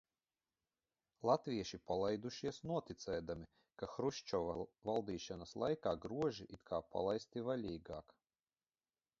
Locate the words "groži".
6.07-6.51